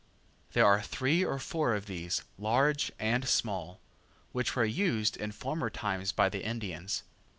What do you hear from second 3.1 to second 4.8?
small, which were